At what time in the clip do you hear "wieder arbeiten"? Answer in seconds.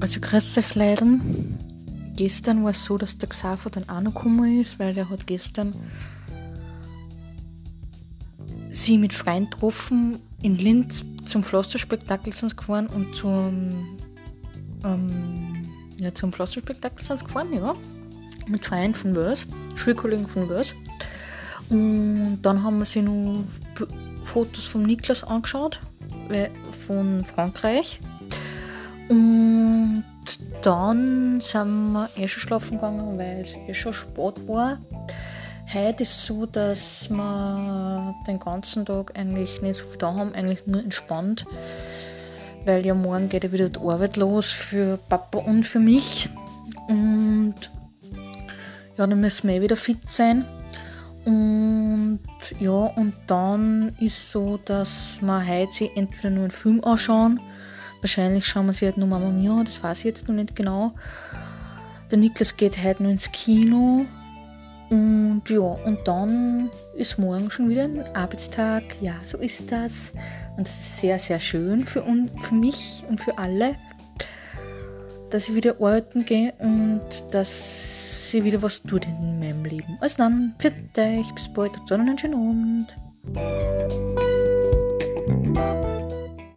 75.54-76.24